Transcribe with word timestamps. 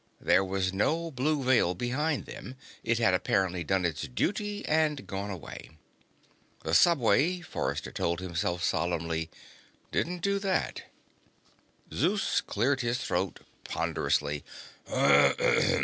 There 0.19 0.43
was 0.43 0.73
no 0.73 1.11
blue 1.11 1.43
veil 1.43 1.75
behind 1.75 2.25
them. 2.25 2.55
It 2.83 2.97
had, 2.97 3.13
apparently, 3.13 3.63
done 3.63 3.85
its 3.85 4.07
duty 4.07 4.65
and 4.65 5.05
gone 5.05 5.29
away. 5.29 5.77
The 6.63 6.73
subway, 6.73 7.41
Forrester 7.41 7.91
told 7.91 8.19
himself 8.19 8.63
solemnly, 8.63 9.29
didn't 9.91 10.23
do 10.23 10.39
that. 10.39 10.85
Zeus 11.93 12.41
cleared 12.41 12.81
his 12.81 12.97
throat 12.97 13.41
ponderously. 13.63 14.43